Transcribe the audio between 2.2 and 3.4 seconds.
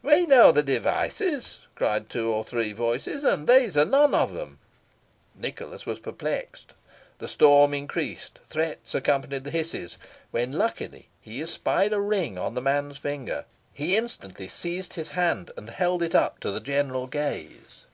or three voices,